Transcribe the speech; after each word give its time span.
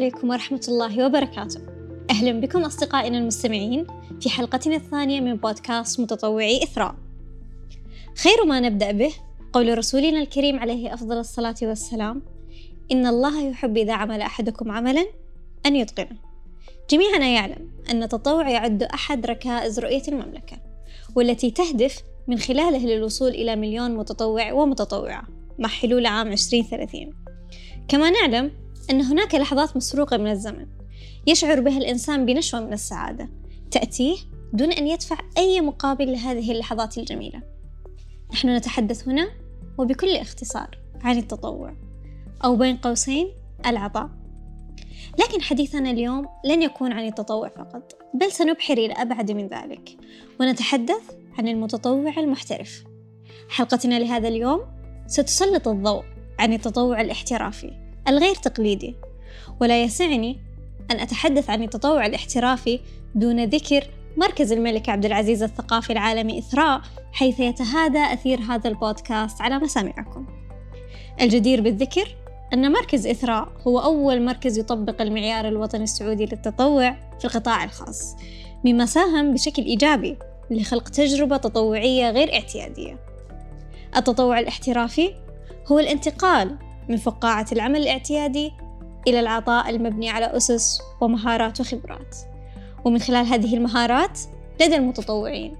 عليكم 0.00 0.30
ورحمة 0.30 0.60
الله 0.68 1.06
وبركاته. 1.06 1.60
أهلا 2.10 2.40
بكم 2.40 2.64
أصدقائنا 2.64 3.18
المستمعين 3.18 3.86
في 4.20 4.30
حلقتنا 4.30 4.76
الثانية 4.76 5.20
من 5.20 5.36
بودكاست 5.36 6.00
متطوعي 6.00 6.62
إثراء. 6.62 6.94
خير 8.16 8.44
ما 8.46 8.60
نبدأ 8.60 8.92
به 8.92 9.12
قول 9.52 9.78
رسولنا 9.78 10.20
الكريم 10.22 10.58
عليه 10.58 10.94
أفضل 10.94 11.18
الصلاة 11.18 11.54
والسلام 11.62 12.22
إن 12.92 13.06
الله 13.06 13.42
يحب 13.48 13.76
إذا 13.76 13.92
عمل 13.92 14.20
أحدكم 14.20 14.70
عملا 14.70 15.06
أن 15.66 15.76
يتقنه. 15.76 16.18
جميعنا 16.90 17.26
يعلم 17.26 17.70
أن 17.90 18.02
التطوع 18.02 18.50
يعد 18.50 18.82
أحد 18.82 19.26
ركائز 19.26 19.80
رؤية 19.80 20.02
المملكة 20.08 20.56
والتي 21.16 21.50
تهدف 21.50 22.02
من 22.28 22.38
خلاله 22.38 22.86
للوصول 22.86 23.28
إلى 23.28 23.56
مليون 23.56 23.96
متطوع 23.96 24.52
ومتطوعة 24.52 25.22
مع 25.58 25.68
حلول 25.68 26.06
عام 26.06 26.32
2030 26.32 27.12
كما 27.88 28.10
نعلم 28.10 28.69
أن 28.90 29.02
هناك 29.02 29.34
لحظات 29.34 29.76
مسروقة 29.76 30.16
من 30.16 30.30
الزمن 30.30 30.66
يشعر 31.26 31.60
بها 31.60 31.78
الإنسان 31.78 32.26
بنشوة 32.26 32.60
من 32.60 32.72
السعادة 32.72 33.28
تأتيه 33.70 34.16
دون 34.52 34.72
أن 34.72 34.86
يدفع 34.86 35.18
أي 35.38 35.60
مقابل 35.60 36.12
لهذه 36.12 36.52
اللحظات 36.52 36.98
الجميلة. 36.98 37.42
نحن 38.32 38.56
نتحدث 38.56 39.08
هنا 39.08 39.28
وبكل 39.78 40.16
اختصار 40.16 40.78
عن 41.00 41.18
التطوع 41.18 41.74
أو 42.44 42.56
بين 42.56 42.76
قوسين 42.76 43.28
العطاء. 43.66 44.10
لكن 45.18 45.42
حديثنا 45.42 45.90
اليوم 45.90 46.26
لن 46.44 46.62
يكون 46.62 46.92
عن 46.92 47.06
التطوع 47.06 47.48
فقط 47.48 47.92
بل 48.14 48.32
سنبحر 48.32 48.78
إلى 48.78 48.92
أبعد 48.92 49.30
من 49.30 49.48
ذلك 49.48 49.96
ونتحدث 50.40 51.02
عن 51.38 51.48
المتطوع 51.48 52.14
المحترف. 52.18 52.84
حلقتنا 53.48 53.98
لهذا 53.98 54.28
اليوم 54.28 54.60
ستسلط 55.06 55.68
الضوء 55.68 56.04
عن 56.38 56.52
التطوع 56.52 57.00
الاحترافي. 57.00 57.89
الغير 58.10 58.34
تقليدي 58.34 58.96
ولا 59.60 59.82
يسعني 59.82 60.40
أن 60.90 61.00
أتحدث 61.00 61.50
عن 61.50 61.62
التطوع 61.62 62.06
الاحترافي 62.06 62.80
دون 63.14 63.44
ذكر 63.44 63.86
مركز 64.16 64.52
الملك 64.52 64.88
عبد 64.88 65.04
العزيز 65.04 65.42
الثقافي 65.42 65.92
العالمي 65.92 66.38
إثراء 66.38 66.80
حيث 67.12 67.40
يتهادى 67.40 67.98
أثير 67.98 68.40
هذا 68.40 68.68
البودكاست 68.68 69.40
على 69.40 69.58
مسامعكم. 69.58 70.26
الجدير 71.20 71.60
بالذكر 71.60 72.16
أن 72.52 72.72
مركز 72.72 73.06
إثراء 73.06 73.48
هو 73.66 73.78
أول 73.78 74.22
مركز 74.22 74.58
يطبق 74.58 75.02
المعيار 75.02 75.48
الوطني 75.48 75.84
السعودي 75.84 76.24
للتطوع 76.24 76.96
في 77.18 77.24
القطاع 77.24 77.64
الخاص 77.64 78.16
مما 78.64 78.86
ساهم 78.86 79.34
بشكل 79.34 79.62
إيجابي 79.62 80.16
لخلق 80.50 80.88
تجربة 80.88 81.36
تطوعية 81.36 82.10
غير 82.10 82.34
اعتيادية. 82.34 82.98
التطوع 83.96 84.38
الاحترافي 84.38 85.14
هو 85.66 85.78
الانتقال 85.78 86.56
من 86.90 86.96
فقاعة 86.96 87.46
العمل 87.52 87.80
الاعتيادي 87.80 88.52
إلى 89.08 89.20
العطاء 89.20 89.70
المبني 89.70 90.10
على 90.10 90.36
أسس 90.36 90.80
ومهارات 91.00 91.60
وخبرات. 91.60 92.16
ومن 92.84 92.98
خلال 92.98 93.26
هذه 93.26 93.56
المهارات 93.56 94.20
لدى 94.60 94.76
المتطوعين 94.76 95.56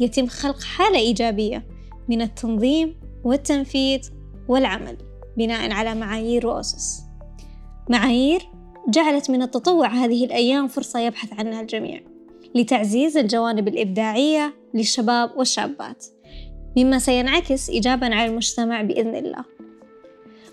يتم 0.00 0.26
خلق 0.26 0.62
حالة 0.62 0.98
إيجابية 0.98 1.66
من 2.08 2.22
التنظيم 2.22 3.00
والتنفيذ 3.24 4.10
والعمل 4.48 4.96
بناء 5.36 5.70
على 5.70 5.94
معايير 5.94 6.46
وأسس. 6.46 7.02
معايير 7.90 8.42
جعلت 8.88 9.30
من 9.30 9.42
التطوع 9.42 9.88
هذه 9.88 10.24
الأيام 10.24 10.68
فرصة 10.68 11.00
يبحث 11.00 11.32
عنها 11.32 11.60
الجميع 11.60 12.00
لتعزيز 12.54 13.16
الجوانب 13.16 13.68
الإبداعية 13.68 14.54
للشباب 14.74 15.30
والشابات. 15.36 16.06
مما 16.76 16.98
سينعكس 16.98 17.70
إيجابا 17.70 18.06
على 18.06 18.30
المجتمع 18.30 18.82
بإذن 18.82 19.14
الله. 19.14 19.44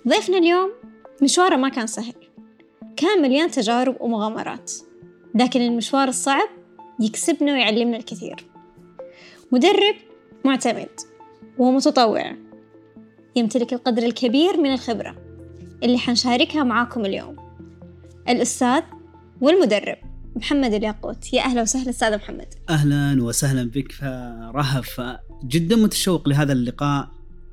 ضيفنا 0.08 0.38
اليوم 0.38 0.72
مشواره 1.22 1.56
ما 1.56 1.70
كان 1.70 1.88
سهل. 1.88 2.14
كان 2.98 3.22
مليان 3.22 3.52
تجارب 3.52 3.98
ومغامرات. 4.00 4.72
لكن 5.36 5.62
المشوار 5.62 6.08
الصعب 6.08 6.50
يكسبنا 7.00 7.54
ويعلمنا 7.54 7.98
الكثير. 7.98 8.46
مدرب 9.52 9.96
معتمد 10.46 10.90
ومتطوع. 11.58 12.36
يمتلك 13.36 13.74
القدر 13.74 14.04
الكبير 14.04 14.58
من 14.58 14.74
الخبرة 14.74 15.16
اللي 15.84 15.98
حنشاركها 15.98 16.64
معاكم 16.64 17.06
اليوم. 17.06 17.36
الأستاذ 18.30 18.82
والمدرب 19.42 19.98
محمد 20.36 20.74
الياقوت. 20.74 21.34
يا 21.34 21.42
أهلا 21.42 21.62
وسهلا 21.62 21.90
أستاذ 21.90 22.16
محمد. 22.16 22.54
أهلا 22.70 23.24
وسهلا 23.24 23.70
بك 23.70 23.92
فرهف 23.92 25.02
جدا 25.48 25.76
متشوق 25.76 26.30
لهذا 26.30 26.54
اللقاء 26.54 27.10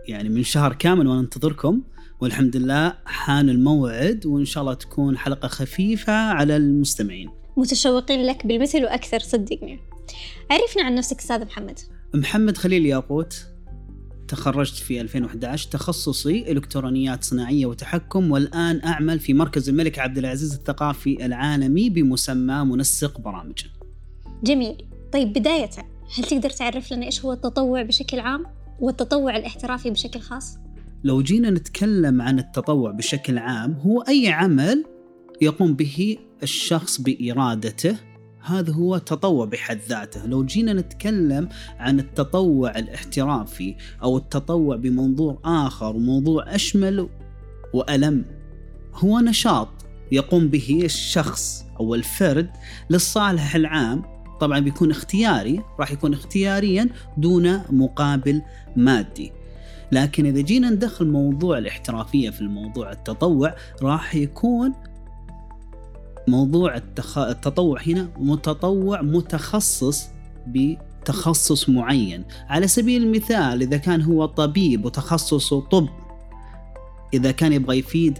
يعني 0.08 0.28
من 0.28 0.42
شهر 0.42 0.72
كامل 0.72 1.06
وأنا 1.06 1.20
أنتظركم 1.20 1.82
والحمد 2.20 2.56
لله 2.56 2.94
حان 3.04 3.48
الموعد 3.48 4.26
وإن 4.26 4.44
شاء 4.44 4.62
الله 4.62 4.74
تكون 4.74 5.18
حلقة 5.18 5.48
خفيفة 5.48 6.12
على 6.12 6.56
المستمعين. 6.56 7.30
متشوقين 7.56 8.26
لك 8.26 8.46
بالمثل 8.46 8.84
وأكثر 8.84 9.18
صدقني. 9.18 9.78
عرفنا 10.50 10.82
عن 10.82 10.94
نفسك 10.94 11.18
أستاذ 11.18 11.44
محمد. 11.44 11.78
محمد 12.14 12.56
خليل 12.56 12.86
ياقوت 12.86 13.46
تخرجت 14.28 14.74
في 14.74 15.00
2011 15.00 15.70
تخصصي 15.70 16.52
إلكترونيات 16.52 17.24
صناعية 17.24 17.66
وتحكم 17.66 18.30
والآن 18.30 18.80
أعمل 18.84 19.20
في 19.20 19.34
مركز 19.34 19.68
الملك 19.68 19.98
عبد 19.98 20.18
العزيز 20.18 20.54
الثقافي 20.54 21.26
العالمي 21.26 21.90
بمسمى 21.90 22.64
منسق 22.64 23.20
برامج. 23.20 23.64
جميل. 24.42 24.84
طيب 25.12 25.32
بداية 25.32 25.70
هل 26.16 26.24
تقدر 26.24 26.50
تعرف 26.50 26.92
لنا 26.92 27.06
إيش 27.06 27.24
هو 27.24 27.32
التطوع 27.32 27.82
بشكل 27.82 28.20
عام 28.20 28.46
والتطوع 28.80 29.36
الاحترافي 29.36 29.90
بشكل 29.90 30.20
خاص؟ 30.20 30.58
لو 31.04 31.22
جينا 31.22 31.50
نتكلم 31.50 32.22
عن 32.22 32.38
التطوع 32.38 32.90
بشكل 32.90 33.38
عام 33.38 33.72
هو 33.72 34.00
أي 34.00 34.28
عمل 34.28 34.84
يقوم 35.40 35.74
به 35.74 36.16
الشخص 36.42 37.00
بإرادته؟ 37.00 37.96
هذا 38.40 38.72
هو 38.72 38.98
تطوع 38.98 39.46
بحد 39.46 39.78
ذاته. 39.88 40.26
لو 40.26 40.44
جينا 40.44 40.72
نتكلم 40.72 41.48
عن 41.78 42.00
التطوع 42.00 42.78
الاحترافي 42.78 43.76
أو 44.02 44.16
التطوع 44.16 44.76
بمنظور 44.76 45.38
آخر 45.44 45.96
وموضوع 45.96 46.54
أشمل 46.54 47.08
وألم 47.74 48.24
هو 48.94 49.20
نشاط 49.20 49.68
يقوم 50.12 50.48
به 50.48 50.80
الشخص 50.84 51.64
أو 51.80 51.94
الفرد 51.94 52.50
للصالح 52.90 53.54
العام. 53.54 54.02
طبعا 54.40 54.58
بيكون 54.58 54.90
اختياري 54.90 55.62
راح 55.80 55.92
يكون 55.92 56.12
اختياريا 56.12 56.88
دون 57.16 57.60
مقابل 57.70 58.42
مادي. 58.76 59.37
لكن 59.92 60.26
إذا 60.26 60.40
جينا 60.40 60.70
ندخل 60.70 61.06
موضوع 61.06 61.58
الاحترافية 61.58 62.30
في 62.30 62.40
الموضوع 62.40 62.92
التطوع 62.92 63.54
راح 63.82 64.14
يكون 64.14 64.72
موضوع 66.28 66.76
التخ... 66.76 67.18
التطوع 67.18 67.80
هنا 67.86 68.08
متطوع 68.18 69.02
متخصص 69.02 70.08
بتخصص 70.46 71.68
معين. 71.68 72.24
على 72.48 72.68
سبيل 72.68 73.02
المثال 73.02 73.62
إذا 73.62 73.76
كان 73.76 74.02
هو 74.02 74.26
طبيب 74.26 74.84
وتخصصه 74.84 75.60
طب 75.60 75.88
إذا 77.14 77.30
كان 77.30 77.52
يبغى 77.52 77.78
يفيد 77.78 78.18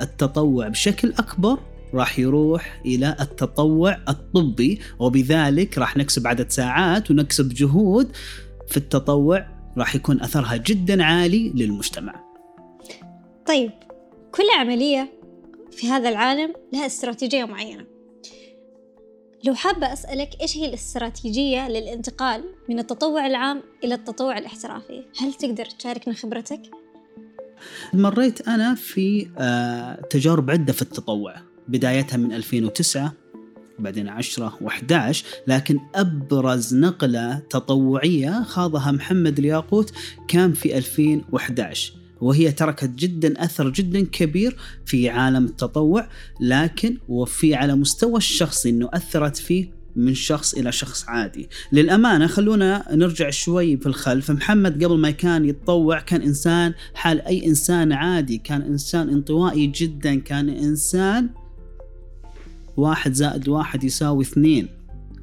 التطوع 0.00 0.68
بشكل 0.68 1.12
أكبر 1.18 1.58
راح 1.94 2.18
يروح 2.18 2.80
إلى 2.86 3.16
التطوع 3.20 3.98
الطبي 4.08 4.80
وبذلك 4.98 5.78
راح 5.78 5.96
نكسب 5.96 6.26
عدد 6.26 6.50
ساعات 6.50 7.10
ونكسب 7.10 7.48
جهود 7.48 8.08
في 8.68 8.76
التطوع 8.76 9.46
راح 9.78 9.94
يكون 9.94 10.20
أثرها 10.20 10.56
جدا 10.56 11.04
عالي 11.04 11.52
للمجتمع. 11.54 12.24
طيب 13.46 13.70
كل 14.32 14.44
عملية 14.58 15.12
في 15.70 15.88
هذا 15.88 16.08
العالم 16.08 16.52
لها 16.72 16.86
استراتيجية 16.86 17.44
معينة. 17.44 17.86
لو 19.44 19.54
حابة 19.54 19.92
أسألك 19.92 20.40
إيش 20.40 20.56
هي 20.56 20.66
الاستراتيجية 20.66 21.68
للانتقال 21.68 22.44
من 22.68 22.78
التطوع 22.78 23.26
العام 23.26 23.62
إلى 23.84 23.94
التطوع 23.94 24.38
الاحترافي؟ 24.38 25.04
هل 25.20 25.34
تقدر 25.34 25.64
تشاركنا 25.64 26.14
خبرتك؟ 26.14 26.62
مريت 27.94 28.48
أنا 28.48 28.74
في 28.74 29.28
آه، 29.38 30.00
تجارب 30.10 30.50
عدة 30.50 30.72
في 30.72 30.82
التطوع 30.82 31.34
بدايتها 31.68 32.16
من 32.16 32.32
2009 32.32 33.12
بعدين 33.78 34.08
10 34.08 34.58
و11 34.60 35.16
لكن 35.46 35.78
أبرز 35.94 36.74
نقلة 36.74 37.42
تطوعية 37.50 38.42
خاضها 38.42 38.92
محمد 38.92 39.38
الياقوت 39.38 39.92
كان 40.28 40.52
في 40.52 40.78
2011 40.78 41.92
وهي 42.20 42.52
تركت 42.52 42.90
جدا 42.90 43.44
أثر 43.44 43.70
جدا 43.70 44.06
كبير 44.12 44.56
في 44.86 45.08
عالم 45.08 45.44
التطوع 45.44 46.08
لكن 46.40 46.98
وفي 47.08 47.54
على 47.54 47.74
مستوى 47.74 48.16
الشخصي 48.16 48.70
إنه 48.70 48.88
أثرت 48.92 49.36
فيه 49.36 49.84
من 49.96 50.14
شخص 50.14 50.54
إلى 50.54 50.72
شخص 50.72 51.04
عادي. 51.08 51.48
للأمانة 51.72 52.26
خلونا 52.26 52.84
نرجع 52.90 53.30
شوي 53.30 53.76
في 53.76 53.86
الخلف. 53.86 54.30
محمد 54.30 54.84
قبل 54.84 54.98
ما 54.98 55.10
كان 55.10 55.44
يتطوع 55.44 56.00
كان 56.00 56.22
إنسان 56.22 56.74
حال 56.94 57.20
أي 57.20 57.46
إنسان 57.46 57.92
عادي 57.92 58.38
كان 58.38 58.62
إنسان 58.62 59.08
انطوائي 59.08 59.66
جدا 59.66 60.14
كان 60.14 60.48
إنسان 60.48 61.28
واحد 62.76 63.12
زائد 63.12 63.48
واحد 63.48 63.84
يساوي 63.84 64.24
اثنين. 64.24 64.68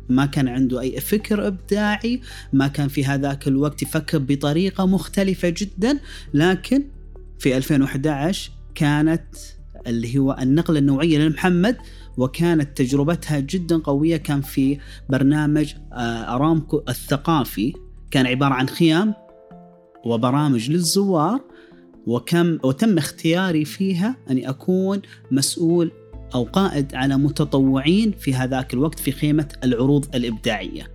ما 0.10 0.26
كان 0.26 0.48
عنده 0.48 0.82
أي 0.82 1.02
فكر 1.02 1.48
إبداعي 1.48 2.22
ما 2.54 2.68
كان 2.68 2.88
في 2.88 3.06
هذاك 3.06 3.48
الوقت 3.48 3.82
يفكر 3.82 4.18
بطريقة 4.18 4.86
مختلفة 4.86 5.50
جدا 5.50 6.00
لكن 6.34 6.84
في 7.40 7.58
2011 7.58 8.52
كانت 8.76 9.24
اللي 9.88 10.18
هو 10.18 10.38
النقلة 10.42 10.80
النوعية 10.80 11.20
لمحمد 11.20 11.78
وكانت 12.18 12.78
تجربتها 12.78 13.40
جدا 13.40 13.78
قوية. 13.78 14.18
كان 14.18 14.42
في 14.42 14.78
برنامج 15.10 15.74
آه، 15.94 16.36
أرامكو 16.36 16.82
الثقافي. 16.90 17.74
كان 18.12 18.28
عبارة 18.28 18.54
عن 18.54 18.70
خيام 18.70 19.14
وبرامج 20.06 20.72
للزوار 20.72 21.42
وكم 22.08 22.58
وتم 22.64 22.98
اختياري 22.98 23.66
فيها 23.66 24.16
أني 24.30 24.50
أكون 24.50 25.02
مسؤول 25.32 25.92
أو 26.36 26.44
قائد 26.44 26.96
على 26.96 27.18
متطوعين 27.18 28.12
في 28.12 28.34
هذاك 28.34 28.74
الوقت 28.74 29.00
في 29.00 29.12
خيمة 29.12 29.48
العروض 29.64 30.16
الإبداعية. 30.16 30.92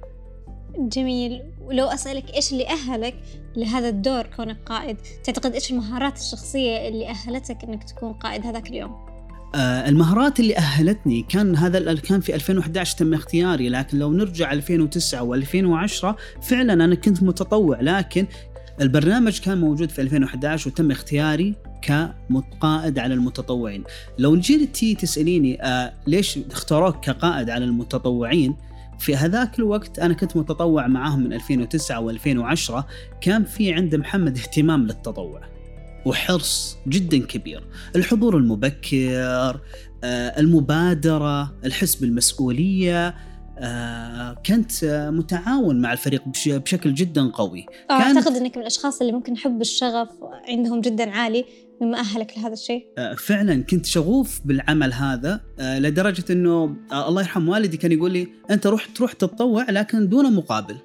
جميل 0.79 1.43
ولو 1.61 1.87
أسألك 1.87 2.35
إيش 2.35 2.53
اللي 2.53 2.69
أهلك 2.69 3.15
لهذا 3.57 3.89
الدور 3.89 4.27
كونك 4.37 4.57
قائد؟ 4.67 4.97
تعتقد 5.25 5.53
إيش 5.53 5.71
المهارات 5.71 6.19
الشخصية 6.19 6.89
اللي 6.89 7.09
أهلتك 7.09 7.65
إنك 7.65 7.85
تكون 7.85 8.13
قائد 8.13 8.47
هذاك 8.47 8.71
اليوم؟ 8.71 9.07
آه 9.55 9.89
المهارات 9.89 10.41
اللي 10.41 10.57
أهلتني 10.57 11.23
كان 11.23 11.57
هذا 11.57 11.95
كان 11.95 12.21
في 12.21 12.35
2011 12.35 12.97
تم 12.99 13.15
اختياري 13.15 13.69
لكن 13.69 13.99
لو 13.99 14.13
نرجع 14.13 14.53
2009 14.53 15.41
و2010 15.41 16.15
فعلا 16.43 16.73
أنا 16.73 16.95
كنت 16.95 17.23
متطوع 17.23 17.81
لكن 17.81 18.27
البرنامج 18.81 19.41
كان 19.41 19.59
موجود 19.59 19.91
في 19.91 20.03
2011 20.03 20.71
وتم 20.71 20.91
اختياري 20.91 21.55
كقائد 21.83 22.99
على 22.99 23.15
المتطوعين. 23.15 23.85
لو 24.19 24.37
جيتي 24.37 24.95
تسأليني 24.95 25.63
آه 25.63 25.93
ليش 26.07 26.39
اختاروك 26.51 27.05
كقائد 27.05 27.51
على 27.51 27.65
المتطوعين؟ 27.65 28.57
في 28.99 29.17
هذاك 29.17 29.59
الوقت 29.59 29.99
أنا 29.99 30.15
كنت 30.15 30.37
متطوع 30.37 30.87
معاهم 30.87 31.21
من 31.21 31.33
2009 31.33 32.13
و2010 32.13 32.85
كان 33.21 33.45
في 33.45 33.73
عند 33.73 33.95
محمد 33.95 34.39
اهتمام 34.39 34.83
للتطوع 34.87 35.41
وحرص 36.05 36.77
جدا 36.89 37.19
كبير. 37.19 37.65
الحضور 37.97 38.37
المبكر 38.37 39.61
آه 40.05 40.41
المبادرة 40.41 41.55
الحس 41.65 41.95
بالمسؤولية 41.95 43.09
آه 43.09 43.36
كنت 44.47 44.85
متعاون 45.13 45.81
مع 45.81 45.93
الفريق 45.93 46.23
بشكل 46.47 46.95
جدا 46.95 47.31
قوي. 47.31 47.67
آه 47.91 47.93
أعتقد 47.93 48.37
إنك 48.37 48.57
من 48.57 48.63
الأشخاص 48.63 49.01
اللي 49.01 49.13
ممكن 49.13 49.37
حب 49.37 49.61
الشغف 49.61 50.09
عندهم 50.49 50.81
جدا 50.81 51.11
عالي 51.11 51.45
مما 51.81 51.99
أهلك 51.99 52.39
لهذا 52.39 52.53
الشيء. 52.53 52.87
آه 52.99 53.15
فعلا 53.15 53.63
كنت 53.63 53.87
شغوف 53.87 54.41
بالعمل 54.45 54.93
هذا 54.93 55.41
آه 55.59 55.79
لدرجة 55.79 56.25
إنه 56.31 56.77
آه 56.93 57.09
الله 57.09 57.23
يرحم 57.23 57.49
والدي 57.49 57.77
كان 57.77 57.93
يقول 57.93 58.13
لي 58.13 58.29
أنت 58.51 58.67
روح 58.67 58.87
تروح 58.87 59.13
تتطوع 59.13 59.71
لكن 59.71 60.09
دون 60.09 60.35
مقابل. 60.35 60.77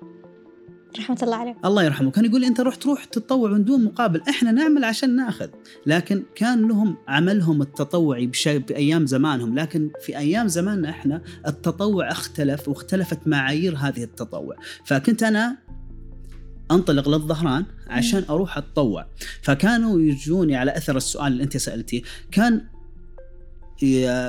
رحمة 0.99 1.17
الله 1.23 1.35
عليه 1.35 1.55
الله 1.65 1.83
يرحمه. 1.83 2.11
كان 2.11 2.25
يقول 2.25 2.41
لي 2.41 2.47
أنت 2.47 2.59
روح 2.59 2.75
تروح 2.75 3.05
تتطوع 3.05 3.49
من 3.49 3.63
دون 3.63 3.83
مقابل. 3.83 4.21
إحنا 4.29 4.51
نعمل 4.51 4.83
عشان 4.83 5.15
ناخذ. 5.15 5.47
لكن 5.85 6.23
كان 6.35 6.67
لهم 6.67 6.97
عملهم 7.07 7.61
التطوعي 7.61 8.31
بأيام 8.45 9.05
زمانهم. 9.05 9.59
لكن 9.59 9.89
في 10.01 10.17
أيام 10.17 10.47
زماننا 10.47 10.89
إحنا 10.89 11.21
التطوع 11.47 12.11
اختلف 12.11 12.67
واختلفت 12.67 13.27
معايير 13.27 13.75
هذه 13.77 14.03
التطوع. 14.03 14.55
فكنت 14.85 15.23
أنا 15.23 15.57
أنطلق 16.71 17.09
للظهران 17.09 17.65
عشان 17.87 18.23
أروح 18.29 18.57
أتطوع. 18.57 19.07
فكانوا 19.41 19.99
يجوني 19.99 20.55
على 20.55 20.77
أثر 20.77 20.97
السؤال 20.97 21.31
اللي 21.31 21.43
أنت 21.43 21.57
سألتيه. 21.57 22.01
كان 22.31 22.61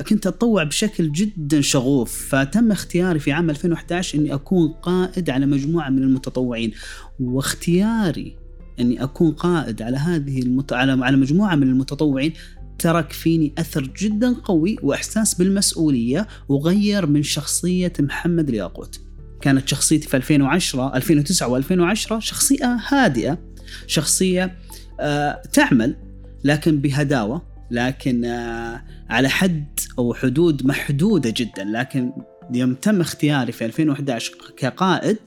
كنت 0.09 0.27
أتطوع 0.27 0.65
بشكل 0.65 1.13
جدا 1.13 1.61
شغوف 1.61 2.29
فتم 2.29 2.73
اختياري 2.73 3.19
في 3.19 3.33
عام 3.33 3.51
2011 3.51 4.19
إني 4.19 4.35
أكون 4.35 4.69
قائد 4.69 5.31
على 5.31 5.47
مجموعة 5.47 5.91
من 5.91 6.03
المتطوعين 6.03 6.73
واختياري 7.21 8.37
إني 8.81 9.03
أكون 9.03 9.33
قائد 9.33 9.83
على 9.83 9.97
هذه 9.97 10.43
المت... 10.43 10.73
على 10.73 11.05
على 11.05 11.17
مجموعة 11.17 11.55
من 11.55 11.63
المتطوعين 11.63 12.33
ترك 12.79 13.13
فيني 13.13 13.53
أثر 13.59 13.93
جدا 13.99 14.35
قوي 14.35 14.77
وإحساس 14.83 15.35
بالمسؤولية 15.35 16.29
وغير 16.49 17.07
من 17.07 17.23
شخصية 17.23 17.93
محمد 18.01 18.49
الياقوت. 18.49 19.01
كانت 19.41 19.69
شخصيتي 19.69 20.09
في 20.09 20.17
2010 20.17 20.97
2009 20.97 21.61
و2010 21.63 22.19
شخصية 22.19 22.79
هادئة 22.89 23.39
شخصية 23.87 24.57
آه 25.01 25.43
تعمل 25.53 25.97
لكن 26.45 26.79
بهداوة 26.79 27.52
لكن 27.73 28.25
آه 28.25 28.83
على 29.11 29.29
حد 29.29 29.65
أو 29.99 30.15
حدود 30.15 30.67
محدودة 30.67 31.35
جدا. 31.37 31.65
لكن 31.65 32.13
يوم 32.55 32.75
تم 32.75 33.01
اختياري 33.01 33.53
في 33.53 33.65
2011 33.65 34.35
كقائد 34.57 35.19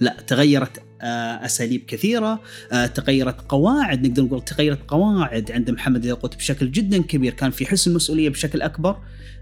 لا 0.00 0.16
تغيرت 0.26 0.87
أساليب 1.02 1.84
كثيرة 1.86 2.40
آه، 2.72 2.86
تغيرت 2.86 3.40
قواعد 3.48 4.06
نقدر 4.06 4.22
نقول 4.22 4.44
تغيرت 4.44 4.78
قواعد 4.88 5.52
عند 5.52 5.70
محمد 5.70 6.02
الياقوت 6.02 6.36
بشكل 6.36 6.70
جدا 6.70 7.02
كبير 7.02 7.32
كان 7.32 7.50
في 7.50 7.66
حس 7.66 7.88
المسؤولية 7.88 8.28
بشكل 8.28 8.62
أكبر 8.62 8.96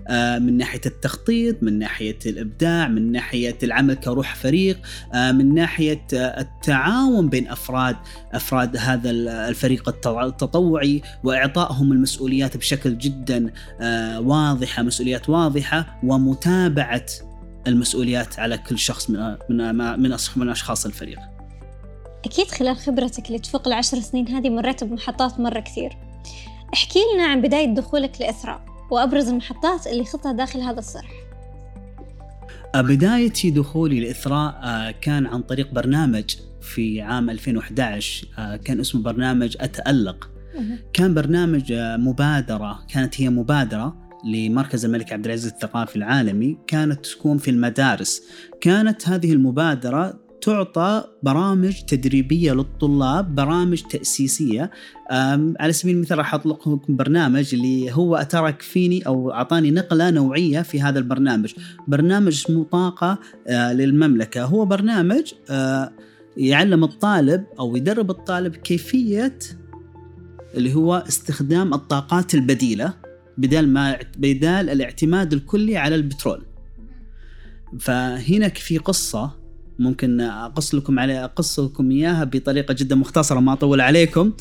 آه، 0.08 0.38
من 0.38 0.56
ناحية 0.56 0.80
التخطيط 0.86 1.62
من 1.62 1.78
ناحية 1.78 2.18
الإبداع 2.26 2.88
من 2.88 3.12
ناحية 3.12 3.58
العمل 3.62 3.94
كروح 3.94 4.34
فريق 4.34 4.78
من 5.14 5.54
ناحية 5.54 6.06
التعاون 6.12 7.28
بين 7.28 7.48
أفراد 7.48 7.96
أفراد 8.32 8.76
هذا 8.76 9.10
الفريق 9.10 10.08
التطوعي 10.08 11.02
وإعطائهم 11.24 11.92
المسؤوليات 11.92 12.56
بشكل 12.56 12.98
جدا 12.98 13.52
واضحة 14.18 14.82
مسؤوليات 14.82 15.28
واضحة 15.28 16.00
ومتابعة 16.02 17.06
المسؤوليات 17.66 18.38
على 18.38 18.58
كل 18.58 18.78
شخص 18.78 19.10
من 19.10 19.36
من 19.48 20.12
من 20.36 20.48
أشخاص 20.48 20.86
الفريق. 20.86 21.35
أكيد 22.26 22.46
خلال 22.46 22.76
خبرتك 22.76 23.26
اللي 23.26 23.38
تفوق 23.38 23.68
العشر 23.68 24.00
سنين 24.00 24.28
هذه 24.28 24.50
مريت 24.50 24.84
بمحطات 24.84 25.40
مرة 25.40 25.60
كثير. 25.60 25.96
احكي 26.74 26.98
لنا 27.14 27.26
عن 27.26 27.40
بداية 27.40 27.74
دخولك 27.74 28.20
لإثراء 28.20 28.64
وأبرز 28.90 29.28
المحطات 29.28 29.86
اللي 29.86 30.04
خضتها 30.04 30.32
داخل 30.32 30.60
هذا 30.60 30.78
الصرح. 30.78 31.10
آه، 32.74 32.80
بداية 32.80 33.50
دخولي 33.50 34.00
لإثراء 34.00 34.60
آه، 34.62 34.90
كان 34.90 35.26
عن 35.26 35.42
طريق 35.42 35.72
برنامج 35.72 36.24
في 36.60 37.00
عام 37.00 37.30
2011 37.30 38.26
آه، 38.38 38.56
كان 38.56 38.80
اسمه 38.80 39.02
برنامج 39.02 39.56
أتألق. 39.60 40.30
كان 40.92 41.14
برنامج 41.14 41.72
مبادرة 41.72 42.78
كانت 42.88 43.20
هي 43.20 43.28
مبادرة 43.28 43.96
لمركز 44.24 44.84
الملك 44.84 45.12
عبد 45.12 45.24
العزيز 45.24 45.52
الثقافي 45.52 45.96
العالمي 45.96 46.58
كانت 46.66 47.06
تكون 47.06 47.38
في 47.38 47.50
المدارس. 47.50 48.22
كانت 48.60 49.08
هذه 49.08 49.32
المبادرة 49.32 50.25
تعطى 50.46 51.04
برامج 51.22 51.80
تدريبية 51.82 52.52
للطلاب 52.52 53.34
برامج 53.34 53.82
تأسيسية. 53.82 54.70
على 55.60 55.72
سبيل 55.72 55.94
المثال 55.96 56.18
راح 56.18 56.34
أطلق 56.34 56.68
لكم 56.68 56.96
برنامج 56.96 57.54
اللي 57.54 57.92
هو 57.92 58.16
أترك 58.16 58.62
فيني 58.62 59.06
أو 59.06 59.30
أعطاني 59.30 59.70
نقلة 59.70 60.10
نوعية 60.10 60.62
في 60.62 60.80
هذا 60.82 60.98
البرنامج. 60.98 61.54
برنامج 61.88 62.32
اسمه 62.32 62.64
طاقه 62.64 63.18
آه، 63.46 63.72
للمملكة. 63.72 64.44
هو 64.44 64.64
برنامج 64.64 65.32
آه، 65.50 65.92
يعلم 66.36 66.84
الطالب 66.84 67.44
أو 67.58 67.76
يدرب 67.76 68.10
الطالب 68.10 68.56
كيفية 68.56 69.38
اللي 70.54 70.74
هو 70.74 71.04
استخدام 71.08 71.74
الطاقات 71.74 72.34
البديلة 72.34 72.94
بدال 73.38 73.68
ما 73.68 73.98
بدال 74.18 74.70
الاعتماد 74.70 75.32
الكلي 75.32 75.76
على 75.76 75.94
البترول. 75.94 76.42
فهنا 77.80 78.48
في 78.48 78.78
قصة 78.78 79.45
ممكن 79.78 80.20
أقص 80.20 80.74
لكم 80.74 80.98
عليه 80.98 81.24
أقص 81.24 81.60
لكم 81.60 81.90
إياها 81.90 82.24
بطريقة 82.24 82.74
جدا 82.74 82.94
مختصرة 82.94 83.40
ما 83.40 83.52
أطول 83.52 83.80
عليكم. 83.80 84.32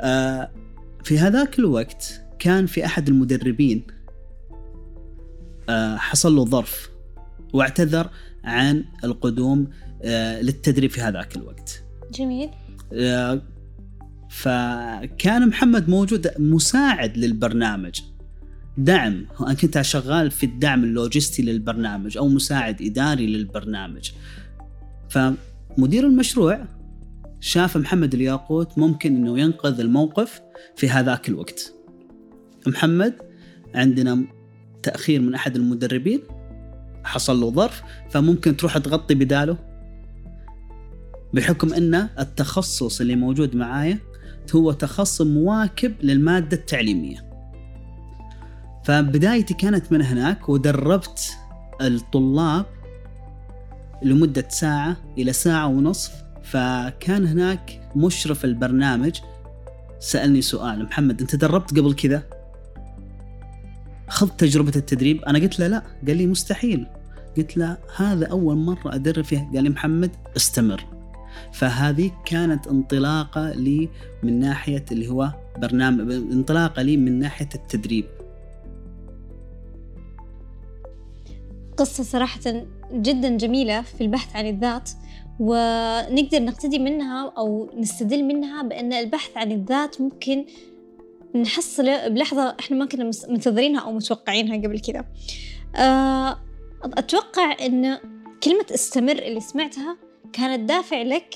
آه، 0.00 0.50
في 1.04 1.18
هذاك 1.18 1.58
الوقت 1.58 2.22
كان 2.38 2.66
في 2.66 2.84
أحد 2.84 3.08
المدربين 3.08 3.82
آه، 5.68 5.96
حصل 5.96 6.36
له 6.36 6.44
ظرف 6.44 6.90
واعتذر 7.52 8.10
عن 8.44 8.84
القدوم 9.04 9.66
آه، 10.02 10.40
للتدريب 10.40 10.90
في 10.90 11.00
هذاك 11.00 11.36
الوقت. 11.36 11.82
جميل. 12.12 12.50
فكان 14.30 15.48
محمد 15.48 15.88
موجود 15.88 16.30
مساعد 16.38 17.16
للبرنامج. 17.16 18.00
دعم 18.78 19.26
أنا 19.40 19.54
كنت 19.54 19.80
شغال 19.80 20.30
في 20.30 20.46
الدعم 20.46 20.84
اللوجستي 20.84 21.42
للبرنامج 21.42 22.16
أو 22.16 22.28
مساعد 22.28 22.82
إداري 22.82 23.26
للبرنامج. 23.26 24.10
فمدير 25.12 26.06
المشروع 26.06 26.64
شاف 27.40 27.76
محمد 27.76 28.14
الياقوت 28.14 28.78
ممكن 28.78 29.16
إنه 29.16 29.38
ينقذ 29.38 29.80
الموقف 29.80 30.40
في 30.76 30.88
هذاك 30.88 31.28
الوقت. 31.28 31.74
محمد 32.66 33.14
عندنا 33.74 34.24
تأخير 34.82 35.20
من 35.20 35.34
أحد 35.34 35.56
المدربين 35.56 36.20
حصل 37.04 37.40
له 37.40 37.50
ظرف 37.50 37.82
فممكن 38.10 38.56
تروح 38.56 38.78
تغطي 38.78 39.14
بداله 39.14 39.58
بحكم 41.34 41.74
إن 41.74 41.94
التخصص 41.94 43.00
اللي 43.00 43.16
موجود 43.16 43.56
معايا 43.56 43.98
هو 44.54 44.72
تخصص 44.72 45.22
مواكب 45.22 45.94
للمادة 46.02 46.56
التعليمية. 46.56 47.32
فبدايتي 48.84 49.54
كانت 49.54 49.92
من 49.92 50.02
هناك 50.02 50.48
ودربت 50.48 51.32
الطلاب 51.80 52.66
لمدة 54.04 54.48
ساعة 54.48 54.96
إلى 55.18 55.32
ساعة 55.32 55.66
ونصف 55.66 56.12
فكان 56.42 57.26
هناك 57.26 57.90
مشرف 57.96 58.44
البرنامج 58.44 59.20
سألني 60.00 60.42
سؤال. 60.42 60.84
محمد 60.84 61.20
أنت 61.20 61.36
دربت 61.36 61.78
قبل 61.78 61.94
كذا؟ 61.94 62.22
خذ 64.08 64.28
تجربة 64.28 64.72
التدريب؟ 64.76 65.22
أنا 65.22 65.38
قلت 65.38 65.60
له 65.60 65.66
لا. 65.66 65.82
قال 66.06 66.16
لي 66.16 66.26
مستحيل. 66.26 66.86
قلت 67.36 67.56
له 67.56 67.78
هذا 67.96 68.26
أول 68.26 68.56
مرة 68.56 68.94
أدرب 68.94 69.24
فيها. 69.24 69.50
قال 69.54 69.64
لي 69.64 69.70
محمد 69.70 70.10
استمر. 70.36 70.84
فهذه 71.52 72.10
كانت 72.24 72.66
انطلاقة 72.66 73.52
لي 73.52 73.88
من 74.22 74.40
ناحية 74.40 74.84
اللي 74.92 75.08
هو 75.08 75.32
برنامج 75.58 76.12
انطلاقة 76.12 76.82
لي 76.82 76.96
من 76.96 77.18
ناحية 77.18 77.48
التدريب. 77.54 78.04
قصة 81.76 82.04
صراحة 82.04 82.40
جدا 82.92 83.36
جميلة 83.36 83.82
في 83.82 84.00
البحث 84.00 84.36
عن 84.36 84.46
الذات 84.46 84.90
ونقدر 85.40 86.42
نقتدي 86.42 86.78
منها 86.78 87.32
أو 87.38 87.70
نستدل 87.76 88.24
منها 88.24 88.62
بأن 88.62 88.92
البحث 88.92 89.36
عن 89.36 89.52
الذات 89.52 90.00
ممكن 90.00 90.44
نحصله 91.34 92.08
بلحظة 92.08 92.56
إحنا 92.60 92.76
ما 92.76 92.86
كنا 92.86 93.10
منتظرينها 93.28 93.80
أو 93.80 93.92
متوقعينها 93.92 94.56
قبل 94.56 94.80
كذا. 94.80 95.04
آه، 95.76 96.38
أتوقع 96.84 97.56
أن 97.66 97.98
كلمة 98.42 98.66
استمر 98.74 99.18
اللي 99.18 99.40
سمعتها 99.40 99.96
كانت 100.32 100.68
دافع 100.68 101.02
لك 101.02 101.34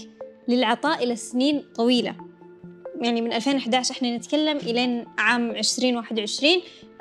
للعطاء 0.48 1.04
إلى 1.04 1.16
سنين 1.16 1.64
طويلة. 1.74 2.16
يعني 3.00 3.20
من 3.20 3.32
2011 3.32 3.94
إحنا 3.94 4.16
نتكلم 4.16 4.56
إلى 4.56 5.06
عام 5.18 5.50
2021 5.50 6.50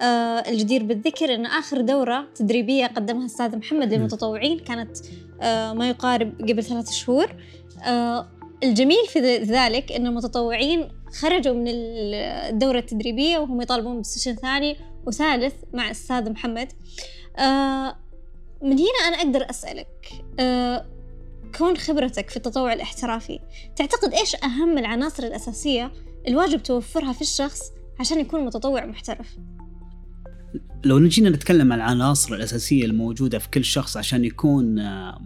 آه 0.01 0.03
الجدير 0.49 0.83
بالذكر 0.83 1.35
أن 1.35 1.45
آخر 1.45 1.81
دورة 1.81 2.27
تدريبية 2.35 2.85
قدمها 2.85 3.21
الأستاذ 3.21 3.57
محمد 3.57 3.93
للمتطوعين 3.93 4.59
كانت 4.59 4.97
آه 5.41 5.73
ما 5.73 5.89
يقارب 5.89 6.41
قبل 6.41 6.63
ثلاث 6.63 6.91
شهور. 6.91 7.35
آه 7.87 8.27
الجميل 8.63 9.05
في 9.07 9.19
ذلك 9.37 9.91
أن 9.91 10.07
المتطوعين 10.07 10.89
خرجوا 11.19 11.53
من 11.55 11.67
الدورة 11.67 12.79
التدريبية 12.79 13.37
وهم 13.37 13.61
يطالبون 13.61 14.01
بسيشن 14.01 14.35
ثاني 14.35 14.77
وثالث 15.07 15.53
مع 15.73 15.85
الأستاذ 15.85 16.31
محمد. 16.31 16.71
آه 17.37 17.95
من 18.61 18.79
هنا 18.79 19.07
أنا 19.07 19.17
أقدر 19.17 19.49
أسألك 19.49 20.09
آه 20.39 20.85
كون 21.57 21.77
خبرتك 21.77 22.29
في 22.29 22.37
التطوع 22.37 22.73
الاحترافي. 22.73 23.39
تعتقد 23.75 24.13
إيش 24.13 24.35
أهم 24.35 24.77
العناصر 24.77 25.23
الأساسية 25.23 25.91
الواجب 26.27 26.63
توفرها 26.63 27.13
في 27.13 27.21
الشخص 27.21 27.61
عشان 27.99 28.19
يكون 28.19 28.45
متطوع 28.45 28.85
محترف؟ 28.85 29.37
لو 30.85 30.99
نجينا 30.99 31.29
نتكلم 31.29 31.73
عن 31.73 31.79
العناصر 31.79 32.35
الأساسية 32.35 32.85
الموجودة 32.85 33.39
في 33.39 33.49
كل 33.49 33.65
شخص 33.65 33.97
عشان 33.97 34.25
يكون 34.25 34.79
آه، 34.79 35.21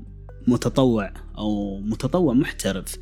متطوع 0.47 1.13
أو 1.37 1.79
متطوع 1.79 2.33
محترف 2.33 2.95